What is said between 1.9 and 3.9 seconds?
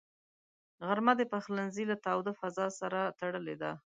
له تاوده فضاء سره تړلې ده